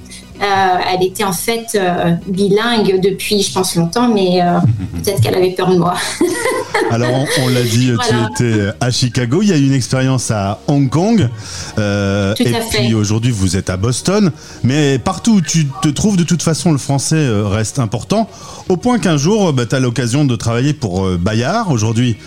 Euh, 0.42 0.78
elle 0.92 1.04
était 1.04 1.24
en 1.24 1.34
fait 1.34 1.76
euh, 1.76 2.16
bilingue 2.26 3.00
depuis, 3.00 3.42
je 3.42 3.54
pense, 3.54 3.76
longtemps, 3.76 4.08
mais 4.08 4.42
euh, 4.42 4.60
peut-être 5.04 5.22
qu'elle 5.22 5.36
avait 5.36 5.52
peur 5.52 5.70
de 5.70 5.78
moi. 5.78 5.94
Alors, 6.90 7.26
on, 7.42 7.48
l'a 7.50 7.64
dit, 7.64 7.92
tu 8.08 8.46
étais 8.46 8.70
à 8.80 8.92
Chicago. 8.92 9.42
Il 9.42 9.50
y 9.50 9.54
a 9.54 9.58
eu 9.58 9.66
une 9.66 9.74
expérience 9.74 10.32
à 10.32 10.60
Hong 10.68 10.90
Kong. 10.90 11.30
et 11.78 12.54
puis 12.72 12.94
aujourd'hui, 12.94 13.32
vous 13.32 13.58
êtes 13.58 13.70
à 13.70 13.78
Boston. 13.78 14.32
Mais 14.64 15.00
partout 15.00 15.36
où 15.36 15.42
tu 15.42 15.68
te 15.82 15.90
trouves, 15.90 16.18
de 16.18 16.24
toute 16.24 16.44
façon, 16.44 16.72
le 16.72 16.78
français 16.78 17.28
reste 17.46 17.80
important. 17.80 18.30
Au 18.70 18.78
point 18.78 19.00
qu'un 19.00 19.18
jour, 19.18 19.54
bah, 19.54 19.66
tu 19.66 19.76
as 19.76 19.80
l'occasion 19.80 20.26
de 20.26 20.36
travailler 20.36 20.74
pour 20.74 21.10
Bayard. 21.18 21.72
Aujourd'hui, 21.72 22.18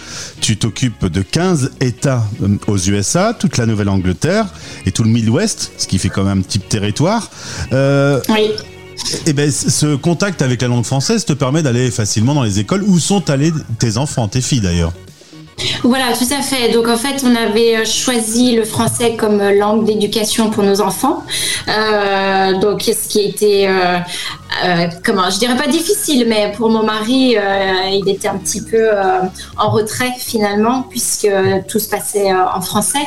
tu 0.41 0.57
t'occupes 0.57 1.07
de 1.07 1.23
15 1.23 1.73
États 1.81 2.23
aux 2.67 2.79
USA, 2.79 3.35
toute 3.39 3.57
la 3.57 3.67
Nouvelle-Angleterre 3.67 4.47
et 4.87 4.93
tout 4.93 5.03
le 5.03 5.11
Midwest, 5.11 5.73
ce 5.77 5.87
qui 5.87 5.99
fait 5.99 6.09
quand 6.09 6.25
même 6.25 6.39
un 6.39 6.43
petit 6.43 6.61
territoire. 6.61 7.31
Euh, 7.73 8.21
oui. 8.29 8.51
Et 8.95 9.31
eh 9.31 9.33
ben, 9.33 9.51
ce 9.51 9.97
contact 9.97 10.43
avec 10.43 10.63
la 10.63 10.69
langue 10.69 10.85
française 10.85 11.25
te 11.25 11.33
permet 11.33 11.63
d'aller 11.63 11.91
facilement 11.91 12.35
dans 12.35 12.43
les 12.43 12.59
écoles. 12.59 12.83
Où 12.87 12.99
sont 12.99 13.31
allés 13.31 13.53
tes 13.79 13.97
enfants, 13.97 14.29
tes 14.29 14.41
filles 14.41 14.61
d'ailleurs 14.61 14.93
voilà, 15.85 16.17
tout 16.17 16.33
à 16.33 16.41
fait. 16.41 16.73
Donc 16.73 16.89
en 16.89 16.97
fait, 16.97 17.23
on 17.25 17.37
avait 17.37 17.77
euh, 17.77 17.85
choisi 17.85 18.57
le 18.57 18.65
français 18.65 19.17
comme 19.17 19.41
euh, 19.41 19.53
langue 19.53 19.85
d'éducation 19.85 20.49
pour 20.49 20.65
nos 20.65 20.81
enfants. 20.81 21.23
Euh, 21.69 22.59
donc 22.59 22.83
ce 22.83 23.09
qui 23.09 23.21
a 23.21 23.23
été 23.23 23.69
euh, 24.63 24.87
comment, 25.05 25.31
je 25.31 25.39
dirais 25.39 25.57
pas 25.57 25.67
difficile, 25.67 26.27
mais 26.29 26.53
pour 26.57 26.71
mon 26.71 26.85
mari, 26.85 27.37
euh, 27.37 27.91
il 27.93 28.09
était 28.09 28.29
un 28.29 28.37
petit 28.37 28.63
peu 28.63 28.79
euh, 28.81 29.21
en 29.57 29.71
retrait 29.71 30.13
finalement, 30.17 30.85
puisque 30.89 31.29
tout 31.69 31.79
se 31.79 31.89
passait 31.89 32.33
en 32.33 32.61
français. 32.61 33.07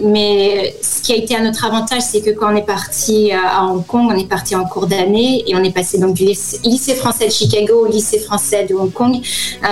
mais 0.00 0.76
ce 0.80 1.02
qui 1.02 1.12
a 1.12 1.16
été 1.16 1.34
à 1.34 1.40
notre 1.40 1.64
avantage, 1.64 2.02
c'est 2.02 2.20
que 2.20 2.30
quand 2.30 2.52
on 2.52 2.56
est 2.56 2.66
parti 2.66 3.32
à 3.32 3.64
Hong 3.64 3.84
Kong, 3.84 4.10
on 4.12 4.16
est 4.16 4.28
parti 4.28 4.54
en 4.54 4.64
cours 4.64 4.86
d'année 4.86 5.44
et 5.46 5.56
on 5.56 5.62
est 5.62 5.74
passé 5.74 5.98
donc 5.98 6.14
du 6.14 6.24
lycée 6.24 6.94
français 6.94 7.26
de 7.26 7.32
Chicago 7.32 7.86
au 7.86 7.86
lycée 7.86 8.20
français 8.20 8.64
de 8.68 8.74
Hong 8.74 8.92
Kong. 8.92 9.20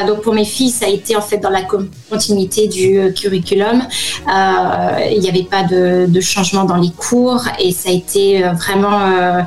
donc 0.06 0.22
pour 0.22 0.34
mes 0.34 0.44
filles, 0.44 0.70
ça 0.70 0.86
a 0.86 0.88
été 0.88 1.16
en 1.16 1.22
fait 1.22 1.38
dans 1.38 1.50
la 1.50 1.62
continuité 2.08 2.68
du 2.68 3.12
curriculum. 3.14 3.82
Il 4.26 5.20
n'y 5.20 5.28
avait 5.28 5.44
pas 5.44 5.64
de, 5.64 6.20
changement 6.20 6.64
dans 6.64 6.76
les 6.76 6.90
cours 6.90 7.44
et 7.58 7.72
ça 7.72 7.88
a 7.88 7.92
été 7.92 8.42
vraiment 8.42 9.44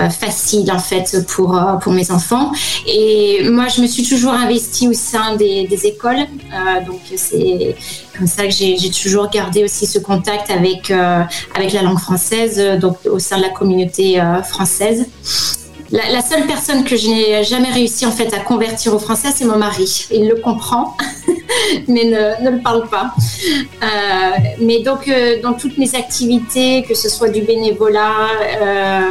euh, 0.00 0.10
facile 0.10 0.72
en 0.72 0.80
fait 0.80 1.24
pour 1.28 1.56
euh, 1.56 1.74
pour 1.74 1.92
mes 1.92 2.10
enfants. 2.10 2.50
Et 2.84 3.48
moi, 3.48 3.68
je 3.68 3.80
me 3.80 3.86
suis 3.86 4.02
toujours 4.02 4.32
investie 4.32 4.88
au 4.88 4.92
sein 4.92 5.36
des, 5.36 5.68
écoles, 5.84 6.16
euh, 6.52 6.84
donc 6.84 7.00
c'est 7.14 7.76
comme 8.18 8.26
ça 8.26 8.44
que 8.44 8.50
j'ai 8.50 8.90
toujours 8.90 9.30
gardé 9.30 9.62
aussi 9.62 9.86
ce 9.86 10.00
contact 10.00 10.50
avec 10.50 10.90
avec 10.90 11.72
la 11.72 11.82
langue 11.82 12.00
française, 12.00 12.60
donc 12.80 12.96
au 13.08 13.20
sein 13.20 13.36
de 13.36 13.42
la 13.42 13.50
communauté 13.50 14.20
française. 14.44 15.06
La, 15.94 16.22
seule 16.22 16.44
personne 16.48 16.82
que 16.82 16.96
je 16.96 17.06
n'ai 17.06 17.44
jamais 17.44 17.70
réussi 17.70 18.04
en 18.04 18.10
fait 18.10 18.34
à 18.34 18.40
convertir 18.40 18.92
au 18.92 18.98
français, 18.98 19.28
c'est 19.32 19.44
mon 19.44 19.58
mari. 19.58 20.08
Il 20.10 20.26
le 20.28 20.34
comprend, 20.34 20.96
mais 21.86 22.04
ne, 22.04 22.44
ne, 22.44 22.50
le 22.56 22.60
parle 22.62 22.88
pas. 22.88 23.14
Euh, 23.80 23.86
mais 24.60 24.82
donc, 24.82 25.08
dans 25.40 25.52
toutes 25.52 25.78
mes 25.78 25.94
activités, 25.94 26.82
que 26.82 26.96
ce 26.96 27.08
soit 27.08 27.28
du 27.28 27.42
bénévolat, 27.42 28.26
euh, 28.60 29.10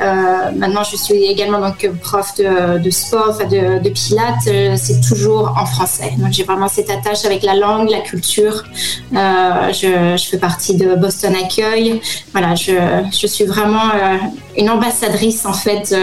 euh, 0.00 0.50
maintenant, 0.56 0.82
je 0.82 0.96
suis 0.96 1.24
également 1.24 1.60
donc 1.60 1.88
prof 2.00 2.34
de, 2.36 2.90
sport, 2.90 3.38
de, 3.38 3.82
de 3.82 3.90
pilates. 3.90 4.46
Euh, 4.46 4.74
c'est 4.76 5.00
toujours 5.00 5.54
en 5.60 5.66
français. 5.66 6.12
Donc, 6.16 6.32
j'ai 6.32 6.44
vraiment 6.44 6.68
cette 6.68 6.90
attache 6.90 7.24
avec 7.24 7.42
la 7.42 7.54
langue, 7.54 7.90
la 7.90 8.00
culture. 8.00 8.64
Euh, 9.14 9.72
je, 9.72 10.16
je, 10.16 10.28
fais 10.28 10.38
partie 10.38 10.76
de 10.76 10.94
Boston 10.94 11.34
Accueil. 11.34 12.00
Voilà, 12.32 12.54
je, 12.54 12.72
je 13.12 13.26
suis 13.26 13.44
vraiment 13.44 13.90
euh, 13.94 14.16
une 14.60 14.70
ambassadrice 14.70 15.46
en 15.46 15.52
fait 15.52 15.94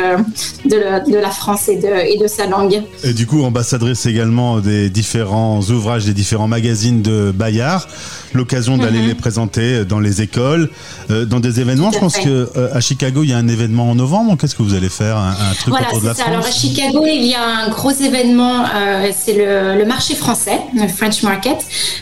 de, 0.65 1.11
de, 1.11 1.17
la 1.17 1.29
France 1.29 1.69
et 1.69 1.77
de, 1.77 1.87
et 1.87 2.17
de 2.17 2.27
sa 2.27 2.47
langue. 2.47 2.81
Et 3.03 3.13
du 3.13 3.27
coup, 3.27 3.43
ambassadrice 3.43 4.05
également 4.05 4.59
des 4.59 4.89
différents 4.89 5.61
ouvrages, 5.61 6.05
des 6.05 6.13
différents 6.13 6.47
magazines 6.47 7.01
de 7.01 7.31
Bayard 7.31 7.87
l'occasion 8.33 8.77
d'aller 8.77 8.99
mhm. 8.99 9.07
les 9.07 9.15
présenter 9.15 9.85
dans 9.85 9.99
les 9.99 10.21
écoles, 10.21 10.69
euh, 11.09 11.25
dans 11.25 11.39
des 11.39 11.59
événements. 11.59 11.91
Je 11.91 11.99
pense 11.99 12.17
que 12.17 12.49
euh, 12.55 12.73
à 12.73 12.79
Chicago, 12.79 13.23
il 13.23 13.29
y 13.29 13.33
a 13.33 13.37
un 13.37 13.47
événement 13.47 13.89
en 13.89 13.95
novembre. 13.95 14.37
Qu'est-ce 14.39 14.55
que 14.55 14.63
vous 14.63 14.75
allez 14.75 14.89
faire 14.89 15.17
un, 15.17 15.33
truc 15.59 15.69
voilà, 15.69 15.87
autour 15.87 16.01
de 16.01 16.07
la 16.07 16.13
ça. 16.13 16.23
France 16.23 16.33
Alors 16.33 16.45
à 16.45 16.51
Chicago, 16.51 17.05
il 17.07 17.25
y 17.25 17.33
a 17.33 17.43
un 17.43 17.69
gros 17.69 17.91
événement. 17.91 18.63
Euh, 18.63 19.11
c'est 19.17 19.33
le, 19.33 19.85
marché 19.85 20.15
français, 20.15 20.59
le 20.75 20.87
French 20.87 21.23
Market. 21.23 21.57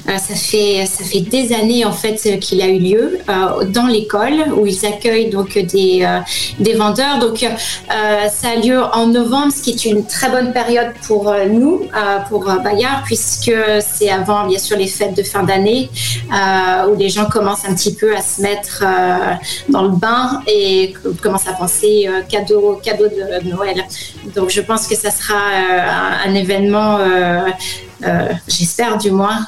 ça 0.07 0.35
fait 0.35 0.85
ça 0.87 1.03
fait 1.03 1.21
des 1.21 1.53
années 1.53 1.85
en 1.85 1.91
fait 1.91 2.39
qu'il 2.39 2.61
a 2.61 2.67
eu 2.67 2.79
lieu 2.79 3.19
dans 3.69 3.85
l'école 3.85 4.53
où 4.57 4.65
ils 4.65 4.85
accueillent 4.85 5.29
donc 5.29 5.57
des 5.57 6.03
des 6.59 6.73
vendeurs. 6.73 7.19
Donc 7.19 7.45
ça 7.89 8.49
a 8.49 8.55
lieu 8.55 8.81
en 8.81 9.07
novembre, 9.07 9.51
ce 9.51 9.61
qui 9.61 9.71
est 9.71 9.85
une 9.85 10.05
très 10.05 10.29
bonne 10.29 10.53
période 10.53 10.91
pour 11.07 11.33
nous, 11.49 11.87
pour 12.29 12.45
Bayard, 12.63 13.03
puisque 13.05 13.51
c'est 13.79 14.09
avant 14.09 14.47
bien 14.47 14.59
sûr 14.59 14.77
les 14.77 14.87
fêtes 14.87 15.15
de 15.15 15.23
fin 15.23 15.43
d'année. 15.43 15.89
Euh, 16.33 16.87
où 16.87 16.95
les 16.95 17.09
gens 17.09 17.25
commencent 17.25 17.65
un 17.65 17.73
petit 17.73 17.93
peu 17.93 18.15
à 18.15 18.21
se 18.21 18.41
mettre 18.41 18.83
euh, 18.83 19.33
dans 19.69 19.83
le 19.83 19.89
bain 19.89 20.41
et 20.47 20.93
commencent 21.21 21.47
à 21.47 21.53
penser 21.53 22.07
euh, 22.07 22.21
cadeau, 22.27 22.79
cadeau 22.83 23.05
de, 23.07 23.47
Noël. 23.47 23.83
Donc 24.35 24.49
je 24.49 24.61
pense 24.61 24.87
que 24.87 24.95
ça 24.95 25.11
sera 25.11 25.35
un, 26.25 26.33
événement 26.33 26.99
j'espère 28.47 28.97
du 28.97 29.11
moins, 29.11 29.47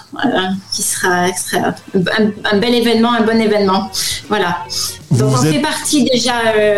qui 0.74 0.82
sera, 0.82 1.26
un, 1.26 2.58
bel 2.58 2.74
événement, 2.74 3.14
un 3.14 3.22
bon 3.22 3.40
événement. 3.40 3.90
Voilà. 4.30 4.60
Donc 5.12 5.34
on 5.34 5.38
fait 5.38 5.60
partie 5.60 6.04
déjà 6.04 6.34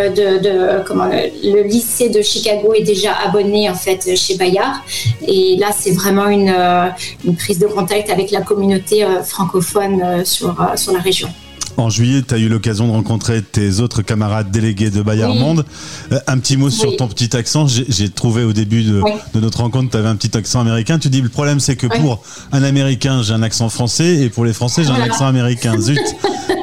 de, 0.10 0.84
comment 0.86 1.06
le, 1.06 1.64
lycée 1.64 2.10
de 2.10 2.22
Chicago 2.22 2.74
est 2.74 2.84
déjà 2.84 3.14
abonné 3.26 3.70
en 3.70 3.76
fait 3.76 4.16
chez 4.16 4.38
Bayard 4.38 4.76
et 5.28 5.58
là 5.58 5.68
c'est 5.78 5.92
vraiment 5.92 6.28
une, 6.28 6.56
une, 7.26 7.36
prise 7.36 7.60
de 7.60 7.68
contact 7.68 8.10
avec 8.10 8.32
la 8.32 8.42
communauté 8.42 9.06
francophone 9.24 10.24
sur, 10.26 10.56
sur 10.76 10.94
la 10.94 11.00
région. 11.00 11.30
En 11.80 11.90
juillet, 11.90 12.22
tu 12.22 12.34
as 12.34 12.38
eu 12.38 12.50
l'occasion 12.50 12.88
de 12.88 12.92
rencontrer 12.92 13.42
tes 13.42 13.80
autres 13.80 14.02
camarades 14.02 14.52
délégués 14.52 14.90
de 14.90 15.02
Bayard 15.02 15.34
Monde. 15.36 15.66
Euh, 16.12 16.20
un 16.28 16.38
petit 16.38 16.58
mot 16.58 16.70
sur 16.70 16.98
ton 16.98 17.08
petit 17.08 17.38
accent. 17.38 17.68
J'ai 17.68 18.10
trouvé 18.10 18.44
au 18.44 18.52
début 18.52 18.84
de, 18.84 19.02
notre 19.40 19.62
rencontre, 19.62 19.92
tu 19.92 19.96
avais 19.96 20.10
un 20.10 20.18
petit 20.18 20.36
accent 20.38 20.60
américain. 20.60 21.00
Tu 21.00 21.08
dis 21.08 21.22
le 21.22 21.30
problème, 21.30 21.62
c'est 21.62 21.78
que 21.78 21.88
pour 21.88 22.22
un 22.52 22.64
Américain, 22.64 23.24
j'ai 23.24 23.34
un 23.34 23.44
accent 23.44 23.70
français 23.70 24.18
et 24.18 24.30
pour 24.30 24.44
les 24.44 24.52
Français, 24.52 24.84
j'ai 24.84 24.92
un 24.92 25.02
accent 25.02 25.26
américain. 25.26 25.80
Zut 25.80 26.00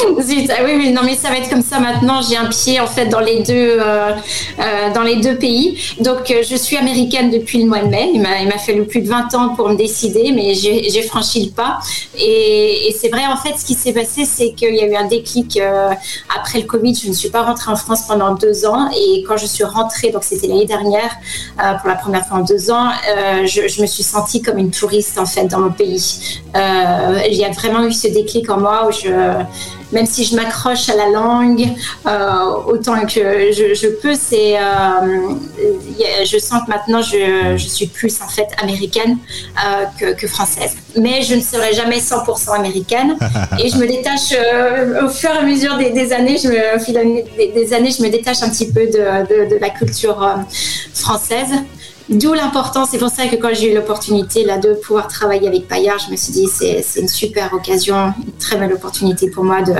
Ah 0.50 0.62
oui, 0.64 0.92
non, 0.92 1.02
mais 1.04 1.14
ça 1.14 1.30
va 1.30 1.36
être 1.36 1.48
comme 1.48 1.62
ça 1.62 1.80
maintenant. 1.80 2.20
J'ai 2.22 2.36
un 2.36 2.46
pied 2.46 2.80
en 2.80 2.86
fait 2.86 3.06
dans 3.06 3.20
les 3.20 3.42
deux, 3.42 3.78
euh, 3.78 4.12
euh, 4.58 4.92
dans 4.94 5.02
les 5.02 5.16
deux 5.16 5.36
pays. 5.36 5.78
Donc, 6.00 6.30
euh, 6.30 6.42
je 6.48 6.56
suis 6.56 6.76
américaine 6.76 7.30
depuis 7.30 7.62
le 7.62 7.68
mois 7.68 7.80
de 7.80 7.88
mai. 7.88 8.10
Il 8.14 8.20
m'a 8.20 8.58
fallu 8.58 8.84
plus 8.84 9.02
de 9.02 9.08
20 9.08 9.34
ans 9.34 9.54
pour 9.54 9.68
me 9.68 9.76
décider, 9.76 10.32
mais 10.32 10.54
j'ai 10.54 11.02
franchi 11.02 11.44
le 11.44 11.50
pas. 11.50 11.78
Et, 12.18 12.94
c'est 12.98 13.08
vrai, 13.08 13.26
en 13.26 13.36
fait, 13.36 13.58
ce 13.58 13.64
qui 13.64 13.74
s'est 13.74 13.92
passé, 13.92 14.24
c'est 14.24 14.52
qu'il 14.52 14.74
y 14.74 14.80
a 14.80 14.86
eu 14.86 14.94
un 14.94 15.06
déclic 15.06 15.58
après 16.36 16.60
le 16.60 16.66
Covid. 16.66 16.94
Je 16.94 17.08
ne 17.08 17.14
suis 17.14 17.30
pas 17.30 17.42
rentrée 17.42 17.70
en 17.70 17.76
France 17.76 18.02
pendant 18.06 18.34
deux 18.34 18.66
ans. 18.66 18.90
Et 18.96 19.24
quand 19.26 19.36
je 19.36 19.46
suis 19.46 19.64
rentrée, 19.64 20.10
donc 20.10 20.24
c'était 20.24 20.46
l'année 20.46 20.66
dernière, 20.66 21.10
pour 21.80 21.88
la 21.88 21.96
première 21.96 22.26
fois 22.26 22.38
en 22.38 22.42
deux 22.42 22.70
ans, 22.70 22.90
je, 23.44 23.80
me 23.80 23.86
suis 23.86 24.02
sentie 24.02 24.42
comme 24.42 24.58
une 24.58 24.70
touriste 24.70 25.18
en 25.18 25.26
fait 25.26 25.46
dans 25.46 25.60
mon 25.60 25.70
pays. 25.70 26.40
il 26.54 27.34
y 27.34 27.44
a 27.44 27.50
vraiment 27.50 27.84
eu 27.84 27.92
ce 27.92 28.08
déclic 28.08 28.50
en 28.50 28.60
moi 28.60 28.88
où 28.88 28.92
je 28.92 29.08
même 29.92 30.06
si 30.06 30.24
je 30.24 30.36
m'accroche 30.36 30.88
à 30.88 30.96
la 30.96 31.08
langue 31.08 31.68
euh, 32.06 32.54
autant 32.66 33.00
que 33.02 33.08
je, 33.52 33.88
peux, 33.88 34.14
c'est, 34.14 34.56
euh, 34.56 35.34
je 36.24 36.38
sens 36.38 36.62
que 36.64 36.70
maintenant 36.70 37.02
je, 37.02 37.56
suis 37.56 37.86
plus 37.86 38.20
en 38.20 38.28
fait 38.28 38.48
américaine 38.62 39.18
euh, 39.64 40.12
que, 40.12 40.26
française. 40.26 40.76
Mais 40.96 41.22
je 41.22 41.34
ne 41.34 41.40
serai 41.40 41.72
jamais 41.72 41.98
100% 41.98 42.54
américaine 42.54 43.16
et 43.58 43.68
je 43.68 43.76
me 43.76 43.86
détache 43.86 44.34
au 45.04 45.08
fur 45.08 45.30
et 45.30 45.38
à 45.38 45.42
mesure 45.42 45.76
des, 45.76 46.12
années, 46.12 46.36
je 46.42 46.48
me, 46.48 47.54
des, 47.54 47.72
années, 47.72 47.90
je 47.96 48.02
me 48.02 48.08
détache 48.08 48.42
un 48.42 48.50
petit 48.50 48.70
peu 48.70 48.86
de 48.86 49.58
la 49.60 49.70
culture 49.70 50.38
française. 50.94 51.50
D'où 52.10 52.34
l'importance, 52.34 52.88
c'est 52.90 52.98
pour 52.98 53.08
ça 53.08 53.28
que 53.28 53.36
quand 53.36 53.54
j'ai 53.54 53.70
eu 53.70 53.74
l'opportunité 53.76 54.44
là 54.44 54.58
de 54.58 54.74
pouvoir 54.74 55.06
travailler 55.06 55.46
avec 55.46 55.68
Payard, 55.68 56.00
je 56.00 56.10
me 56.10 56.16
suis 56.16 56.32
dit 56.32 56.48
c'est 56.48 56.82
une 57.00 57.06
super 57.06 57.54
occasion, 57.54 58.12
une 58.18 58.32
très 58.32 58.56
belle 58.56 58.72
opportunité 58.72 59.30
pour 59.30 59.44
moi 59.44 59.62
de, 59.62 59.74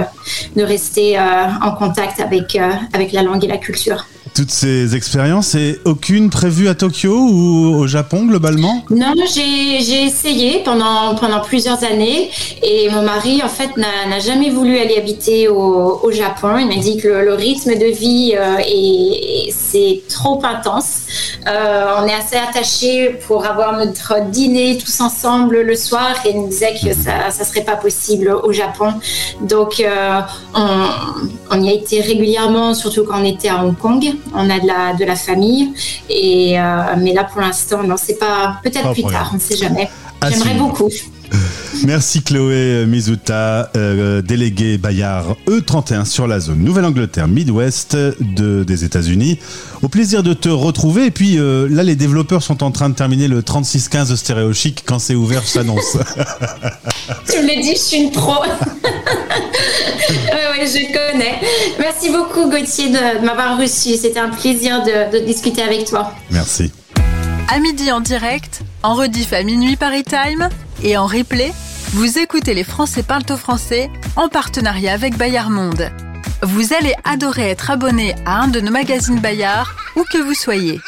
de 0.55 0.63
rester 0.63 1.19
euh, 1.19 1.23
en 1.61 1.73
contact 1.73 2.21
avec, 2.21 2.55
euh, 2.55 2.71
avec 2.93 3.11
la 3.11 3.25
langue 3.25 3.45
et 3.45 3.49
la 3.49 3.59
culture 3.59 4.07
toutes 4.41 4.51
ces 4.51 4.97
expériences 4.97 5.55
et 5.55 5.81
aucune 5.85 6.31
prévue 6.31 6.69
à 6.69 6.75
Tokyo 6.75 7.13
ou 7.13 7.75
au 7.77 7.87
Japon 7.87 8.25
globalement 8.25 8.83
Non, 8.89 9.13
j'ai 9.35 10.03
essayé 10.03 10.63
pendant, 10.65 11.15
pendant 11.15 11.41
plusieurs 11.41 11.85
années 11.85 12.31
et 12.63 12.89
mon 12.89 13.03
mari 13.03 13.43
en 13.45 13.51
fait 13.51 13.77
n'a 13.77 14.19
jamais 14.19 14.49
voulu 14.49 14.79
aller 14.79 14.97
habiter 14.97 15.49
au, 15.49 16.01
au 16.03 16.11
Japon. 16.11 16.57
Il 16.57 16.69
m'a 16.69 16.83
dit 16.83 16.97
que 16.97 17.09
le, 17.09 17.35
rythme 17.35 17.79
de 17.79 17.85
vie 17.85 18.35
euh, 18.35 18.57
est, 18.67 19.51
c'est 19.51 20.01
trop 20.09 20.43
intense. 20.43 21.03
Euh, 21.47 21.97
on 21.99 22.07
est 22.07 22.15
assez 22.15 22.37
attachés 22.37 23.19
pour 23.27 23.45
avoir 23.45 23.77
notre 23.77 24.27
dîner 24.31 24.79
tous 24.79 25.03
ensemble 25.03 25.61
le 25.61 25.77
soir 25.77 26.15
et 26.25 26.31
il 26.31 26.41
nous 26.41 26.49
disait 26.49 26.73
que 26.83 26.95
ça 26.95 27.31
ça 27.31 27.45
serait 27.45 27.65
pas 27.65 27.77
possible 27.77 28.31
au 28.31 28.53
Japon. 28.53 28.95
Donc 29.43 29.81
euh, 29.81 30.21
on, 30.55 30.89
on 31.51 31.63
y 31.63 31.69
a 31.69 31.73
été 31.73 32.01
régulièrement, 32.01 32.75
surtout 32.75 33.05
quand 33.05 33.21
on 33.21 33.25
était 33.25 33.49
à 33.49 33.65
Hong 33.65 33.77
Kong 33.77 34.05
on 34.35 34.49
a 34.51 34.61
de 34.61 34.67
la, 34.67 34.95
de 34.95 35.05
la 35.05 35.17
famille. 35.17 35.73
Et, 36.09 36.59
euh, 36.59 36.63
mais 36.99 37.13
là, 37.13 37.25
pour 37.25 37.41
l'instant, 37.41 37.83
non, 37.83 37.97
c'est 37.97 38.19
pas. 38.19 38.57
Peut-être 38.63 38.93
plus 38.93 39.03
tard, 39.03 39.31
on 39.33 39.37
ne 39.37 39.41
sait 39.41 39.57
jamais. 39.57 39.89
J'aimerais 40.29 40.55
beaucoup. 40.55 40.89
Merci 41.85 42.23
Chloé 42.23 42.85
Mizuta, 42.87 43.71
euh, 43.77 44.21
déléguée 44.23 44.77
Bayard 44.77 45.37
E31 45.47 46.05
sur 46.05 46.27
la 46.27 46.39
zone 46.39 46.59
Nouvelle-Angleterre, 46.59 47.27
Midwest 47.27 47.97
de, 47.97 48.65
des 48.65 48.85
États-Unis. 48.85 49.39
Au 49.83 49.89
plaisir 49.89 50.23
de 50.23 50.35
te 50.35 50.49
retrouver. 50.49 51.07
Et 51.07 51.11
puis 51.11 51.39
euh, 51.39 51.69
là, 51.71 51.83
les 51.83 51.97
développeurs 51.97 52.43
sont 52.43 52.63
en 52.63 52.71
train 52.71 52.91
de 52.91 52.95
terminer 52.95 53.29
le 53.29 53.43
3615 53.43 54.15
Stéréo 54.15 54.53
Chic. 54.53 54.83
Quand 54.85 54.99
c'est 54.99 55.15
ouvert, 55.15 55.43
je 55.47 55.55
t'annonce. 55.55 55.97
tu 57.31 57.43
me 57.43 57.47
l'as 57.47 57.63
dit, 57.63 57.73
je 57.73 57.81
suis 57.81 57.97
une 57.97 58.11
pro. 58.13 58.35
oui, 58.45 60.17
oui, 60.53 60.67
je 60.67 60.93
connais. 60.93 61.41
Merci 61.79 62.11
beaucoup 62.11 62.51
Gauthier 62.51 62.91
de, 62.91 63.25
m'avoir 63.25 63.59
reçu. 63.59 63.97
C'était 63.97 64.21
un 64.21 64.31
plaisir 64.31 64.83
de, 64.83 65.19
de 65.19 65.25
discuter 65.25 65.63
avec 65.63 65.87
toi. 65.87 66.13
Merci. 66.31 66.71
À 67.49 67.59
midi 67.59 67.91
en 67.91 68.01
direct, 68.01 68.63
en 68.83 68.95
rediff 68.95 69.33
à 69.33 69.43
minuit 69.43 69.77
Paris 69.77 70.05
Time 70.05 70.49
et 70.85 70.97
en 70.97 71.07
replay, 71.07 71.53
vous 71.93 72.19
écoutez 72.19 72.55
les 72.55 72.65
Français 72.65 73.03
parlent 73.03 73.25
français 73.37 73.91
en 74.17 74.29
partenariat 74.29 74.93
avec 74.93 75.17
Bayard 75.17 75.51
Monde. 75.51 75.91
Vous 76.43 76.73
allez 76.73 76.95
adorer 77.05 77.51
être 77.51 77.71
abonné 77.71 78.15
à 78.27 78.43
un 78.43 78.49
de 78.49 78.61
nos 78.61 78.71
magazines 78.71 79.21
Bayard, 79.21 79.75
où 79.97 80.05
que 80.13 80.19
vous 80.19 80.35
soyez. 80.35 80.81